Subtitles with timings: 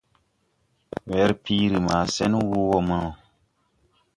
[1.09, 3.09] Werpiiri maa sen wɔɔ wɔɔ mo no.